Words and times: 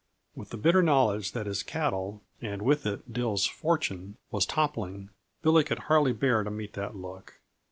With 0.33 0.49
the 0.49 0.57
bitter 0.57 0.81
knowledge 0.81 1.33
that 1.33 1.45
his 1.45 1.61
castle, 1.61 2.23
and 2.41 2.63
with 2.63 2.87
it 2.87 3.13
Dill's 3.13 3.45
fortune, 3.45 4.17
was 4.31 4.47
toppling, 4.47 5.11
Billy 5.43 5.63
could 5.63 5.77
hardly 5.91 6.11
bear 6.11 6.41
to 6.43 6.49
meet 6.49 6.73
that 6.73 6.95
look. 6.95 7.39